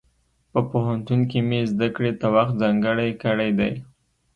[0.51, 3.73] په پوهنتون کې مې زده کړې ته وخت ځانګړی کړی دی.